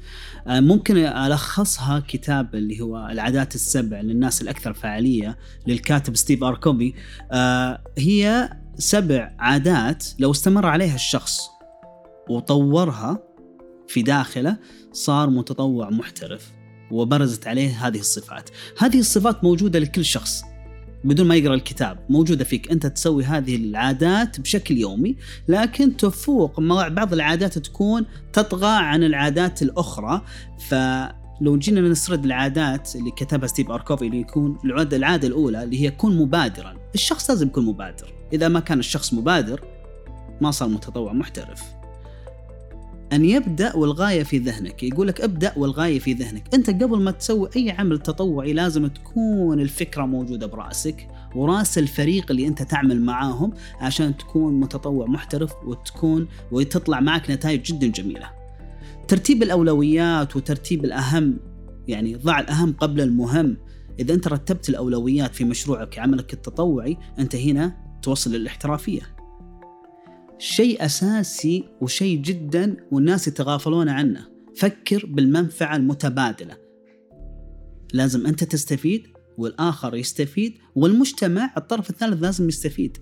آه، 0.47 0.59
ممكن 0.59 0.97
ألخصها 0.97 2.03
كتاب 2.07 2.55
اللي 2.55 2.81
هو 2.81 3.07
العادات 3.11 3.55
السبع 3.55 4.01
للناس 4.01 4.41
الأكثر 4.41 4.73
فعالية 4.73 5.37
للكاتب 5.67 6.15
ستيف 6.15 6.43
أركوبي 6.43 6.95
آه، 7.31 7.81
هي 7.97 8.49
سبع 8.77 9.31
عادات 9.39 10.05
لو 10.19 10.31
استمر 10.31 10.65
عليها 10.65 10.95
الشخص. 10.95 11.56
وطورها 12.29 13.23
في 13.87 14.01
داخله 14.01 14.57
صار 14.91 15.29
متطوع 15.29 15.89
محترف 15.89 16.51
وبرزت 16.91 17.47
عليه 17.47 17.87
هذه 17.87 17.99
الصفات. 17.99 18.49
هذه 18.77 18.99
الصفات 18.99 19.43
موجودة 19.43 19.79
لكل 19.79 20.05
شخص 20.05 20.43
بدون 21.03 21.27
ما 21.27 21.35
يقرأ 21.35 21.53
الكتاب 21.53 22.05
موجودة 22.09 22.43
فيك. 22.43 22.71
أنت 22.71 22.87
تسوي 22.87 23.23
هذه 23.23 23.55
العادات 23.55 24.39
بشكل 24.39 24.77
يومي 24.77 25.15
لكن 25.47 25.97
تفوق 25.97 26.59
بعض 26.87 27.13
العادات 27.13 27.57
تكون 27.57 28.05
تطغى 28.33 28.75
عن 28.83 29.03
العادات 29.03 29.61
الأخرى. 29.61 30.21
فلو 30.67 31.57
جينا 31.57 31.81
نسرد 31.81 32.25
العادات 32.25 32.95
اللي 32.95 33.11
كتبها 33.11 33.47
ستيف 33.47 33.71
اركوفي 33.71 34.05
اللي 34.05 34.19
يكون 34.19 34.57
العاده 34.65 34.97
العادة 34.97 35.27
الأولى 35.27 35.63
اللي 35.63 35.81
هي 35.81 35.91
كن 35.91 36.17
مبادرا. 36.17 36.77
الشخص 36.95 37.29
لازم 37.29 37.47
يكون 37.47 37.65
مبادر. 37.65 38.13
إذا 38.33 38.47
ما 38.47 38.59
كان 38.59 38.79
الشخص 38.79 39.13
مبادر 39.13 39.63
ما 40.41 40.51
صار 40.51 40.69
متطوع 40.69 41.13
محترف. 41.13 41.76
أن 43.13 43.25
يبدأ 43.25 43.75
والغاية 43.75 44.23
في 44.23 44.37
ذهنك. 44.37 44.83
يقول 44.83 45.07
لك 45.07 45.21
ابدأ 45.21 45.53
والغاية 45.57 45.99
في 45.99 46.13
ذهنك. 46.13 46.53
أنت 46.53 46.69
قبل 46.69 47.01
ما 47.01 47.11
تسوي 47.11 47.49
أي 47.55 47.71
عمل 47.71 47.99
تطوعي 47.99 48.53
لازم 48.53 48.87
تكون 48.87 49.59
الفكرة 49.59 50.05
موجودة 50.05 50.47
برأسك 50.47 51.07
وراس 51.35 51.77
الفريق 51.77 52.31
اللي 52.31 52.47
أنت 52.47 52.61
تعمل 52.61 53.01
معاهم 53.01 53.53
عشان 53.81 54.17
تكون 54.17 54.59
متطوع 54.59 55.07
محترف 55.07 55.53
وتكون 55.65 56.27
وتطلع 56.51 56.99
معك 56.99 57.31
نتائج 57.31 57.61
جدا 57.61 57.87
جميلة. 57.87 58.29
ترتيب 59.07 59.43
الأولويات 59.43 60.35
وترتيب 60.35 60.85
الأهم 60.85 61.37
يعني 61.87 62.15
ضع 62.15 62.39
الأهم 62.39 62.73
قبل 62.73 63.01
المهم. 63.01 63.57
إذا 63.99 64.13
أنت 64.13 64.27
رتبت 64.27 64.69
الأولويات 64.69 65.35
في 65.35 65.43
مشروعك 65.43 65.99
عملك 65.99 66.33
التطوعي 66.33 66.97
أنت 67.19 67.35
هنا 67.35 67.73
توصل 68.01 68.31
للاحترافية. 68.31 69.16
شيء 70.39 70.85
أساسي 70.85 71.63
وشيء 71.81 72.21
جدا 72.21 72.75
والناس 72.91 73.27
يتغافلون 73.27 73.89
عنه. 73.89 74.27
فكر 74.55 75.05
بالمنفعة 75.05 75.75
المتبادلة. 75.75 76.57
لازم 77.93 78.27
أنت 78.27 78.43
تستفيد 78.43 79.07
والآخر 79.37 79.95
يستفيد 79.95 80.53
والمجتمع 80.75 81.53
الطرف 81.57 81.89
الثالث 81.89 82.23
لازم 82.23 82.47
يستفيد. 82.47 82.97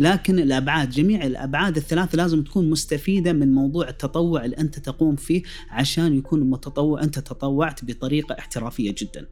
لكن 0.00 0.38
الأبعاد 0.38 0.90
جميع 0.90 1.26
الأبعاد 1.26 1.76
الثلاث 1.76 2.14
لازم 2.14 2.42
تكون 2.42 2.70
مستفيدة 2.70 3.32
من 3.32 3.54
موضوع 3.54 3.88
التطوع 3.88 4.44
اللي 4.44 4.56
أنت 4.56 4.78
تقوم 4.78 5.16
فيه 5.16 5.42
عشان 5.70 6.18
يكون 6.18 6.42
المتطوع 6.42 7.02
أنت 7.02 7.18
تطوعت 7.18 7.84
بطريقة 7.84 8.36
احترافية 8.38 8.94
جدا. 8.98 9.26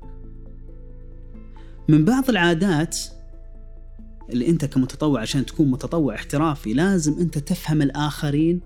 من 1.89 2.05
بعض 2.05 2.31
العادات 2.31 2.99
اللي 4.31 4.49
انت 4.49 4.65
كمتطوع 4.65 5.21
عشان 5.21 5.47
تكون 5.47 5.71
متطوع 5.71 6.15
احترافي 6.15 6.73
لازم 6.73 7.19
انت 7.21 7.39
تفهم 7.39 7.83
الآخرين. 7.83 8.61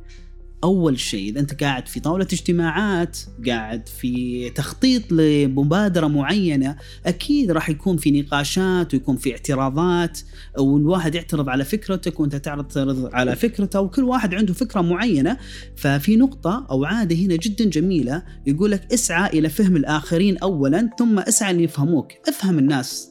أول 0.65 0.99
شيء 0.99 1.31
إذا 1.31 1.41
أنت 1.41 1.63
قاعد 1.63 1.89
في 1.89 2.01
طاولة 2.01 2.25
اجتماعات 2.33 3.19
قاعد 3.47 3.89
في 3.89 4.51
تخطيط 4.51 5.13
لمبادرة 5.13 6.07
معينة 6.07 6.77
أكيد 7.07 7.51
راح 7.51 7.71
يكون 7.71 7.97
في 7.97 8.11
نقاشات 8.23 8.95
ويكون 8.95 9.17
في 9.17 9.33
اعتراضات 9.33 10.21
والواحد 10.59 11.15
يعترض 11.15 11.49
على 11.49 11.65
فكرتك 11.65 12.21
وأنت 12.21 12.37
تعترض 12.37 13.11
على 13.13 13.37
فكرته 13.37 13.81
وكل 13.81 14.05
واحد 14.05 14.35
عنده 14.35 14.55
فكرة 14.55 14.81
معينة. 14.81 15.37
ففي 15.77 16.17
نقطة 16.17 16.67
أو 16.71 16.85
عادة 16.85 17.17
هنا 17.17 17.37
جدا 17.37 17.65
جميلة 17.65 18.23
يقول 18.47 18.71
لك 18.71 18.93
اسعى 18.93 19.39
إلى 19.39 19.49
فهم 19.49 19.77
الآخرين 19.77 20.39
اولا 20.39 20.91
ثم 20.99 21.19
اسعى 21.19 21.51
ان 21.51 21.61
يفهموك 21.61 22.13
افهم 22.29 22.59
الناس 22.59 23.10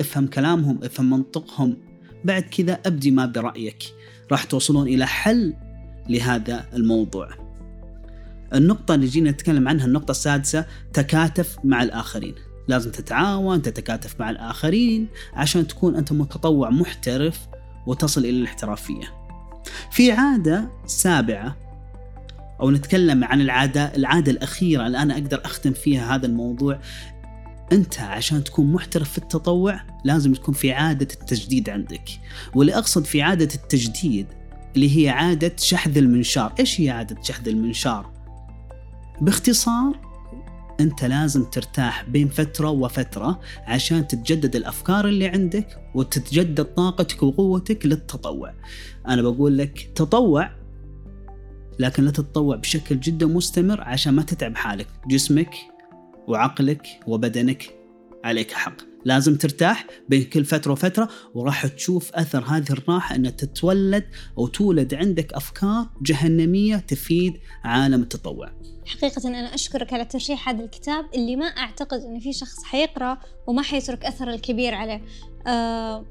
افهم 0.00 0.26
كلامهم 0.26 0.84
افهم 0.84 1.10
منطقهم. 1.10 1.76
بعد 2.24 2.42
كذا 2.42 2.78
أبدي 2.86 3.10
ما 3.10 3.26
برأيك. 3.26 3.82
راح 4.32 4.44
توصلون 4.44 4.88
إلى 4.88 5.06
حل 5.06 5.54
لهذا 6.08 6.64
الموضوع. 6.74 7.28
النقطة 8.54 8.94
اللي 8.94 9.06
جينا 9.06 9.30
نتكلم 9.30 9.68
عنها 9.68 9.86
النقطة 9.86 10.10
السادسة 10.10 10.66
تكاتف 10.92 11.58
مع 11.64 11.82
الآخرين. 11.82 12.34
لازم 12.68 12.90
تتعاون 12.90 13.62
تتكاتف 13.62 14.20
مع 14.20 14.30
الآخرين 14.30 15.08
عشان 15.32 15.66
تكون 15.66 15.96
أنت 15.96 16.12
متطوع 16.12 16.70
محترف 16.70 17.40
وتصل 17.86 18.20
إلى 18.20 18.30
الاحترافية. 18.30 19.22
في 19.90 20.12
عادة 20.12 20.68
سابعة 20.86 21.56
أو 22.60 22.70
نتكلم 22.70 23.24
عن 23.24 23.40
العادة 23.40 23.84
العادة 23.96 24.32
الأخيرة 24.32 24.86
أنا 24.86 25.14
أقدر 25.14 25.40
أختم 25.44 25.72
فيها 25.72 26.14
هذا 26.14 26.26
الموضوع. 26.26 26.80
انت 27.72 27.98
عشان 27.98 28.44
تكون 28.44 28.72
محترف 28.72 29.10
في 29.10 29.18
التطوع 29.18 29.80
لازم 30.04 30.32
تكون 30.32 30.54
في 30.54 30.72
عادة 30.72 31.08
التجديد 31.20 31.70
عندك. 31.70 32.08
واللي 32.54 32.74
أقصد 32.74 33.04
في 33.04 33.22
عادة 33.22 33.48
التجديد 33.54 34.26
اللي 34.74 34.98
هي 34.98 35.08
عادة 35.08 35.52
شحذ 35.56 35.98
المنشار. 35.98 36.54
إيش 36.60 36.80
هي 36.80 36.90
عادة 36.90 37.22
شحذ 37.22 37.48
المنشار؟ 37.48 38.10
باختصار 39.20 40.12
أنت 40.80 41.04
لازم 41.04 41.44
ترتاح 41.44 42.04
بين 42.04 42.28
فترة 42.28 42.70
وفترة 42.70 43.40
عشان 43.66 44.06
تتجدد 44.06 44.56
الأفكار 44.56 45.08
اللي 45.08 45.26
عندك 45.26 45.90
وتتجدد 45.94 46.64
طاقتك 46.64 47.22
وقوتك 47.22 47.86
للتطوع. 47.86 48.54
أنا 49.08 49.22
بقول 49.22 49.58
لك 49.58 49.90
تطوع 49.94 50.50
لكن 51.78 52.04
لا 52.04 52.10
تتطوع 52.10 52.56
بشكل 52.56 53.00
جدا 53.00 53.26
مستمر 53.26 53.80
عشان 53.80 54.14
ما 54.14 54.22
تتعب 54.22 54.56
حالك. 54.56 54.86
جسمك 55.06 55.54
وعقلك 56.28 57.00
وبدنك 57.06 57.74
عليك 58.24 58.52
حق. 58.52 58.76
لازم 59.04 59.36
ترتاح 59.36 59.86
بين 60.08 60.24
كل 60.24 60.44
فترة 60.44 60.72
وفترة 60.72 61.08
وراح 61.34 61.66
تشوف 61.66 62.14
أثر 62.14 62.44
هذه 62.44 62.70
الراحة 62.70 63.14
أن 63.14 63.36
تتولد 63.36 64.04
أو 64.38 64.46
تولد 64.46 64.94
عندك 64.94 65.32
أفكار 65.32 65.86
جهنمية 66.02 66.76
تفيد 66.76 67.40
عالم 67.64 68.02
التطوع. 68.02 68.52
حقيقة 68.86 69.28
أنا 69.28 69.54
أشكرك 69.54 69.92
على 69.92 70.04
ترشيح 70.04 70.48
هذا 70.48 70.64
الكتاب 70.64 71.04
اللي 71.14 71.36
ما 71.36 71.46
أعتقد 71.46 72.00
أن 72.00 72.20
في 72.20 72.32
شخص 72.32 72.64
حيقرأ 72.64 73.18
وما 73.46 73.62
حيترك 73.62 74.04
أثر 74.04 74.30
الكبير 74.30 74.74
عليه. 74.74 75.02
آه 75.46 76.06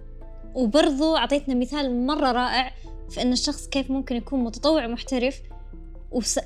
وبرضو 0.55 1.15
أعطيتنا 1.15 1.55
مثال 1.55 2.05
مرة 2.05 2.31
رائع 2.31 2.73
في 3.09 3.21
أن 3.21 3.31
الشخص 3.31 3.67
كيف 3.67 3.91
ممكن 3.91 4.15
يكون 4.15 4.43
متطوع 4.43 4.87
محترف 4.87 5.41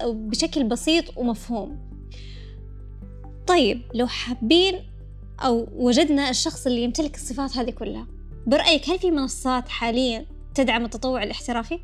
بشكل 0.04 0.64
بسيط 0.64 1.18
ومفهوم. 1.18 1.95
طيب 3.48 3.82
لو 3.94 4.08
حابين 4.08 4.76
أو 5.40 5.68
وجدنا 5.76 6.30
الشخص 6.30 6.68
اللي 6.68 6.84
يمتلك 6.84 7.16
الصفات 7.16 7.58
هذه 7.58 7.70
كلها 7.70 8.08
برأيك 8.48 8.90
هل 8.90 9.00
في 9.00 9.12
منصات 9.12 9.70
حاليا 9.70 10.26
تدعم 10.56 10.86
التطوع 10.86 11.24
الاحترافي؟ 11.24 11.80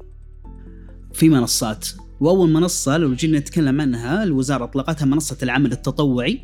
في 1.14 1.30
منصات. 1.30 1.88
وأول 2.20 2.50
منصة 2.50 2.98
لو 2.98 3.14
جينا 3.14 3.40
نتكلم 3.40 3.82
عنها 3.82 4.24
الوزارة 4.24 4.64
أطلقتها 4.64 5.06
منصة 5.06 5.38
العمل 5.44 5.72
التطوعي. 5.72 6.40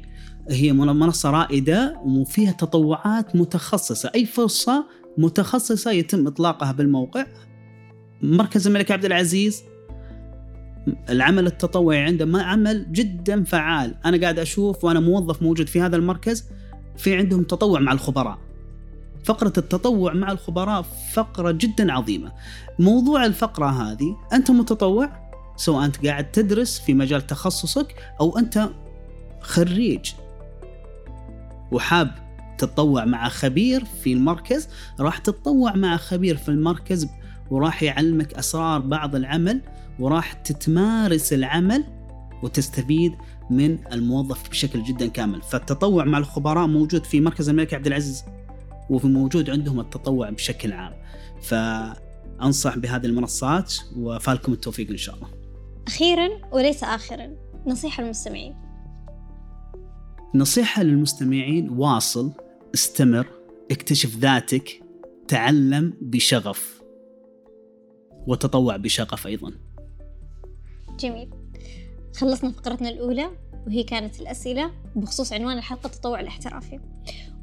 هي 0.49 0.73
منصة 0.73 1.29
رائدة 1.29 2.01
وفيها 2.05 2.51
تطوعات 2.51 3.35
متخصصة. 3.35 4.11
أي 4.15 4.25
فرصة 4.25 4.85
متخصصة 5.17 5.91
يتم 5.91 6.27
إطلاقها 6.27 6.71
بالموقع. 6.71 7.25
مركز 8.21 8.67
الملك 8.67 8.91
عبد 8.91 9.05
العزيز. 9.05 9.63
العمل 11.09 11.47
التطوعي 11.47 11.99
عنده 11.99 12.25
ما 12.25 12.43
عمل 12.43 12.91
جدا 12.91 13.43
فعال. 13.43 13.95
أنا 14.05 14.21
قاعد 14.21 14.39
أشوف 14.39 14.83
وأنا 14.83 14.99
موظف 14.99 15.41
موجود 15.41 15.67
في 15.67 15.81
هذا 15.81 15.95
المركز 15.95 16.45
في 16.97 17.15
عندهم 17.15 17.43
تطوع 17.43 17.79
مع 17.79 17.91
الخبراء. 17.91 18.37
فقرة 19.23 19.53
التطوع 19.57 20.13
مع 20.13 20.31
الخبراء 20.31 20.85
فقرة 21.13 21.51
جدا 21.51 21.93
عظيمة. 21.93 22.31
موضوع 22.79 23.25
الفقرة 23.25 23.65
هذه 23.65 24.15
أنت 24.33 24.51
متطوع 24.51 25.27
سواء 25.55 25.85
أنت 25.85 26.07
قاعد 26.07 26.31
تدرس 26.31 26.79
في 26.79 26.93
مجال 26.93 27.27
تخصصك 27.27 27.95
أو 28.21 28.37
أنت 28.37 28.69
خريج. 29.41 30.11
وحاب 31.71 32.11
تتطوع 32.57 33.05
مع 33.05 33.29
خبير 33.29 33.85
في 33.85 34.13
المركز 34.13 34.69
راح 34.99 35.17
تتطوع 35.17 35.75
مع 35.75 35.97
خبير 35.97 36.37
في 36.37 36.49
المركز 36.49 37.07
وراح 37.51 37.83
يعلمك 37.83 38.33
أسرار 38.33 38.79
بعض 38.79 39.15
العمل 39.15 39.61
وراح 39.99 40.33
تتمارس 40.33 41.33
العمل 41.33 41.83
وتستفيد 42.43 43.15
من 43.49 43.87
الموظف 43.93 44.49
بشكل 44.49 44.83
جدا 44.83 45.07
كامل. 45.07 45.41
فالتطوع 45.41 46.05
مع 46.05 46.17
الخبراء 46.17 46.67
موجود 46.67 47.03
في 47.03 47.21
مركز 47.21 47.49
الملك 47.49 47.73
عبد 47.73 47.87
العزيز 47.87 48.23
وفي 48.89 49.07
موجود 49.07 49.49
عندهم 49.49 49.79
التطوع 49.79 50.29
بشكل 50.29 50.73
عام. 50.73 50.93
فأنصح 51.41 52.77
بهذه 52.77 53.05
المنصات 53.05 53.73
وفالكم 53.95 54.53
التوفيق 54.53 54.89
إن 54.89 54.97
شاء 54.97 55.15
الله. 55.15 55.27
أخيرا 55.87 56.29
وليس 56.51 56.83
آخرا 56.83 57.35
نصيحة 57.67 58.03
للمستمعين. 58.03 58.55
نصيحة 60.35 60.83
للمستمعين 60.83 61.69
واصل 61.69 62.33
استمر 62.75 63.27
اكتشف 63.71 64.17
ذاتك 64.17 64.83
تعلم 65.27 65.93
بشغف 66.01 66.81
وتطوع 68.27 68.77
بشغف 68.77 69.27
أيضا. 69.27 69.66
جميل. 70.99 71.29
خلصنا 72.15 72.51
فقرتنا 72.51 72.89
الأولى 72.89 73.29
وهي 73.67 73.83
كانت 73.83 74.21
الأسئلة 74.21 74.71
بخصوص 74.95 75.33
عنوان 75.33 75.57
الحلقة 75.57 75.87
التطوع 75.87 76.19
الاحترافي. 76.19 76.79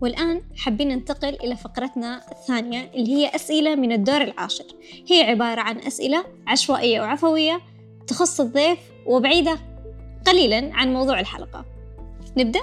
والآن 0.01 0.43
حابين 0.57 0.89
ننتقل 0.89 1.35
إلى 1.35 1.57
فقرتنا 1.57 2.21
الثانية 2.33 2.91
اللي 2.95 3.15
هي 3.15 3.35
أسئلة 3.35 3.75
من 3.75 3.93
الدور 3.93 4.23
العاشر. 4.23 4.65
هي 5.11 5.23
عبارة 5.23 5.61
عن 5.61 5.79
أسئلة 5.79 6.25
عشوائية 6.47 7.01
وعفوية 7.01 7.61
تخص 8.07 8.41
الضيف 8.41 8.79
وبعيدة 9.07 9.59
قليلا 10.27 10.71
عن 10.75 10.93
موضوع 10.93 11.21
الحلقة. 11.21 11.65
نبدأ؟ 12.37 12.61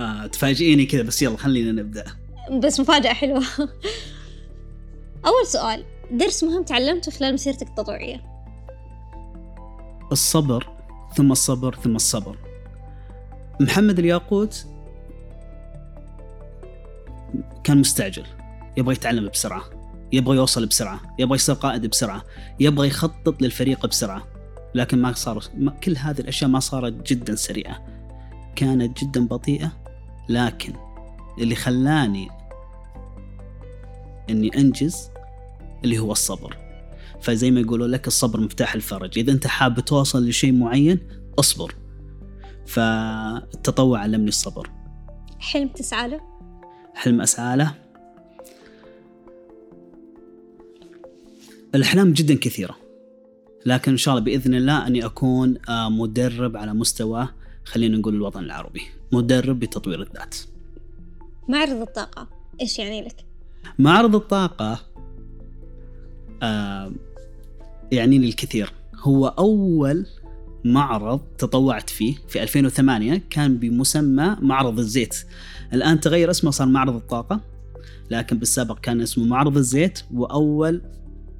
آه 0.00 0.26
تفاجئيني 0.26 0.86
كذا 0.86 1.02
بس 1.02 1.22
يلا 1.22 1.36
خلينا 1.36 1.82
نبدأ. 1.82 2.04
بس 2.52 2.80
مفاجأة 2.80 3.12
حلوة. 3.12 3.42
أول 5.26 5.46
سؤال. 5.46 5.84
درس 6.10 6.44
مهم 6.44 6.62
تعلمته 6.62 7.12
خلال 7.12 7.34
مسيرتك 7.34 7.68
التطوعية. 7.68 8.39
الصبر 10.12 10.68
ثم 11.16 11.32
الصبر 11.32 11.74
ثم 11.74 11.96
الصبر. 11.96 12.36
محمد 13.60 13.98
الياقوت 13.98 14.66
كان 17.64 17.78
مستعجل 17.78 18.26
يبغى 18.76 18.94
يتعلم 18.94 19.28
بسرعة 19.28 19.62
يبغى 20.12 20.36
يوصل 20.36 20.66
بسرعة 20.66 21.00
يبغى 21.18 21.34
يصير 21.34 21.54
قائد 21.54 21.86
بسرعة 21.86 22.22
يبغى 22.60 22.88
يخطط 22.88 23.42
للفريق 23.42 23.86
بسرعة 23.86 24.22
لكن 24.74 25.02
ما 25.02 25.12
صار 25.12 25.44
كل 25.84 25.96
هذه 25.96 26.20
الأشياء 26.20 26.50
ما 26.50 26.60
صارت 26.60 27.12
جدا 27.12 27.34
سريعة 27.34 27.86
كانت 28.56 29.04
جدا 29.04 29.26
بطيئة 29.26 29.72
لكن 30.28 30.72
اللي 31.38 31.54
خلاني 31.54 32.28
إني 34.30 34.50
أنجز 34.58 35.10
اللي 35.84 35.98
هو 35.98 36.12
الصبر. 36.12 36.69
فزي 37.22 37.50
ما 37.50 37.60
يقولوا 37.60 37.86
لك 37.86 38.06
الصبر 38.06 38.40
مفتاح 38.40 38.74
الفرج. 38.74 39.18
إذا 39.18 39.32
أنت 39.32 39.46
حاب 39.46 39.80
توصل 39.80 40.28
لشيء 40.28 40.52
معين 40.52 40.98
اصبر. 41.38 41.74
فالتطوع 42.66 43.98
علمني 43.98 44.28
الصبر. 44.28 44.70
حلم 45.38 45.68
تسعى 45.68 46.08
له؟ 46.08 46.20
حلم 46.94 47.20
أسعى 47.20 47.56
له؟ 47.56 47.74
الأحلام 51.74 52.12
جدا 52.12 52.34
كثيرة. 52.34 52.76
لكن 53.66 53.90
إن 53.90 53.96
شاء 53.96 54.14
الله 54.14 54.24
بإذن 54.24 54.54
الله 54.54 54.86
أني 54.86 55.04
أكون 55.04 55.58
آه، 55.68 55.88
مدرب 55.88 56.56
على 56.56 56.74
مستوى 56.74 57.28
خلينا 57.64 57.98
نقول 57.98 58.14
الوطن 58.14 58.44
العربي. 58.44 58.82
مدرب 59.12 59.60
بتطوير 59.60 60.02
الذات. 60.02 60.36
معرض 61.48 61.80
الطاقة 61.80 62.28
إيش 62.60 62.78
يعني 62.78 63.02
لك؟ 63.02 63.24
معرض 63.78 64.14
الطاقة 64.14 64.80
آه 66.42 66.92
يعني 67.92 68.18
لي 68.18 68.28
الكثير 68.28 68.72
هو 69.00 69.26
أول 69.26 70.06
معرض 70.64 71.20
تطوعت 71.38 71.90
فيه 71.90 72.14
في 72.28 72.42
2008 72.42 73.22
كان 73.30 73.56
بمسمى 73.56 74.36
معرض 74.40 74.78
الزيت. 74.78 75.16
الآن 75.72 76.00
تغير 76.00 76.30
اسمه 76.30 76.50
صار 76.50 76.66
معرض 76.66 76.94
الطاقة 76.94 77.40
لكن 78.10 78.38
بالسابق 78.38 78.78
كان 78.78 79.00
اسمه 79.00 79.24
معرض 79.24 79.56
الزيت 79.56 80.00
وأول 80.14 80.82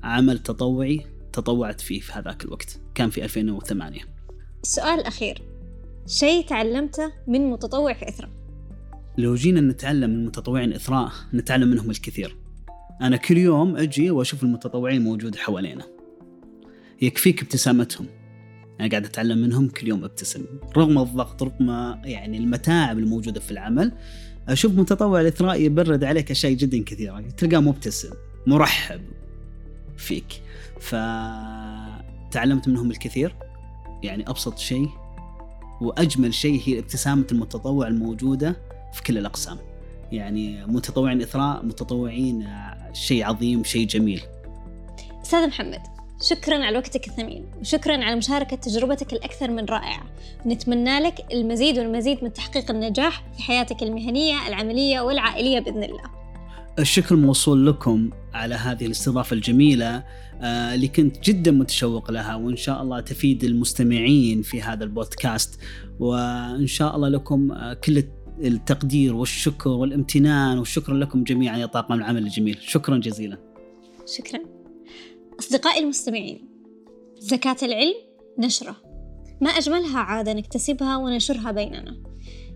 عمل 0.02 0.38
تطوعي 0.38 1.06
تطوعت 1.32 1.80
فيه 1.80 2.00
في 2.00 2.12
هذاك 2.12 2.44
الوقت 2.44 2.80
كان 2.94 3.10
في 3.10 3.24
2008 3.24 4.00
السؤال 4.62 5.00
الأخير 5.00 5.42
شيء 6.06 6.46
تعلمته 6.46 7.12
من 7.26 7.50
متطوع 7.50 7.92
في 7.92 8.08
إثراء 8.08 8.30
لو 9.18 9.34
جينا 9.34 9.60
نتعلم 9.60 10.10
من 10.10 10.26
متطوعين 10.26 10.72
إثراء 10.72 11.12
نتعلم 11.34 11.68
منهم 11.68 11.90
الكثير. 11.90 12.36
أنا 13.02 13.16
كل 13.16 13.38
يوم 13.38 13.76
أجي 13.76 14.10
وأشوف 14.10 14.42
المتطوعين 14.42 15.02
موجود 15.02 15.36
حوالينا. 15.36 15.84
يكفيك 17.02 17.42
ابتسامتهم. 17.42 18.06
أنا 18.80 18.88
قاعد 18.88 19.04
أتعلم 19.04 19.38
منهم 19.38 19.68
كل 19.68 19.88
يوم 19.88 20.04
أبتسم. 20.04 20.44
رغم 20.76 20.98
الضغط 20.98 21.42
رغم 21.42 21.70
يعني 22.04 22.38
المتاعب 22.38 22.98
الموجودة 22.98 23.40
في 23.40 23.50
العمل 23.50 23.92
أشوف 24.48 24.72
متطوع 24.72 25.20
الإثراء 25.20 25.60
يبرد 25.60 26.04
عليك 26.04 26.30
أشياء 26.30 26.52
جدا 26.52 26.84
كثيرة. 26.84 27.20
تلقاه 27.20 27.60
مبتسم 27.60 28.10
مرحب 28.46 29.00
فيك. 29.96 30.42
فتعلمت 30.80 32.68
منهم 32.68 32.90
الكثير. 32.90 33.36
يعني 34.02 34.30
أبسط 34.30 34.58
شيء 34.58 34.88
وأجمل 35.80 36.34
شيء 36.34 36.62
هي 36.64 36.78
ابتسامة 36.78 37.26
المتطوع 37.32 37.88
الموجودة 37.88 38.56
في 38.92 39.02
كل 39.02 39.18
الأقسام. 39.18 39.58
يعني 40.12 40.66
متطوعين 40.66 41.22
إثراء 41.22 41.64
متطوعين 41.64 42.46
شيء 42.92 43.24
عظيم 43.24 43.64
شيء 43.64 43.86
جميل. 43.86 44.22
أستاذ 45.22 45.46
محمد 45.46 45.99
شكرا 46.22 46.64
على 46.64 46.78
وقتك 46.78 47.08
الثمين 47.08 47.46
وشكرا 47.60 48.04
على 48.04 48.16
مشاركة 48.16 48.56
تجربتك 48.56 49.12
الأكثر 49.12 49.50
من 49.50 49.64
رائعة. 49.64 50.04
نتمنى 50.46 51.00
لك 51.00 51.32
المزيد 51.32 51.78
والمزيد 51.78 52.24
من 52.24 52.32
تحقيق 52.32 52.70
النجاح 52.70 53.24
في 53.36 53.42
حياتك 53.42 53.82
المهنية 53.82 54.48
العملية 54.48 55.00
والعائلية 55.00 55.60
بإذن 55.60 55.82
الله. 55.82 56.02
الشكر 56.78 57.16
موصول 57.16 57.66
لكم 57.66 58.10
على 58.34 58.54
هذه 58.54 58.86
الاستضافة 58.86 59.34
الجميلة 59.34 60.04
آه، 60.42 60.74
اللي 60.74 60.88
كنت 60.88 61.24
جدا 61.24 61.50
متشوق 61.50 62.10
لها 62.10 62.34
وإن 62.36 62.56
شاء 62.56 62.82
الله 62.82 63.00
تفيد 63.00 63.44
المستمعين 63.44 64.42
في 64.42 64.62
هذا 64.62 64.84
البودكاست. 64.84 65.60
وإن 66.00 66.66
شاء 66.66 66.96
الله 66.96 67.08
لكم 67.08 67.52
آه، 67.52 67.74
كل 67.74 68.04
التقدير 68.44 69.14
والشكر 69.14 69.70
والامتنان 69.70 70.58
والشكر 70.58 70.92
لكم 70.92 71.24
جميعا 71.24 71.58
يا 71.58 71.66
طاقم 71.66 71.94
العمل 71.94 72.22
الجميل. 72.22 72.58
شكرا 72.60 72.96
جزيلا. 72.96 73.38
شكرا. 74.06 74.59
أصدقائي 75.40 75.80
المستمعين 75.80 76.48
زكاة 77.18 77.56
العلم 77.62 77.94
نشرة. 78.38 78.76
ما 79.40 79.50
أجملها 79.50 79.98
عادة 79.98 80.32
نكتسبها 80.32 80.96
وننشرها 80.96 81.52
بيننا. 81.52 81.96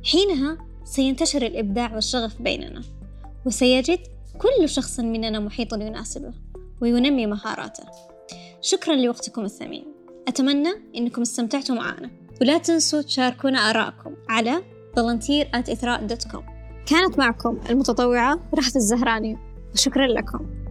حينها 0.04 0.58
سينتشر 0.84 1.42
الإبداع 1.42 1.94
والشغف 1.94 2.42
بيننا 2.42 2.82
وسيجد 3.46 3.98
كل 4.38 4.68
شخص 4.68 5.00
مننا 5.00 5.40
محيطا 5.40 5.76
يناسبه 5.76 6.34
وينمي 6.82 7.26
مهاراته. 7.26 7.84
شكرا 8.60 8.94
لوقتكم 8.94 9.44
الثمين. 9.44 9.84
أتمنى 10.28 10.70
أنكم 10.96 11.22
استمتعتوا 11.22 11.76
معنا. 11.76 12.10
ولا 12.40 12.58
تنسوا 12.58 13.02
تشاركونا 13.02 13.58
آراءكم 13.58 14.16
على 14.28 14.62
volunteer 14.98 15.46
at 15.56 15.84
كانت 16.86 17.18
معكم 17.18 17.60
المتطوعة 17.70 18.50
رحت 18.54 18.76
الزهراني 18.76 19.38
وشكرا 19.74 20.06
لكم. 20.06 20.63